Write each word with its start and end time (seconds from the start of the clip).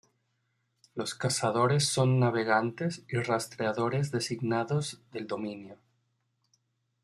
Los 0.95 1.13
Cazadores 1.13 1.87
son 1.87 2.19
navegantes 2.19 3.03
y 3.07 3.17
rastreadores 3.17 4.09
designados 4.09 4.99
del 5.11 5.27
Dominio. 5.27 5.77